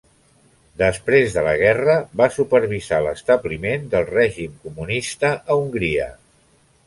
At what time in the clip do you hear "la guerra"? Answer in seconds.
1.47-1.97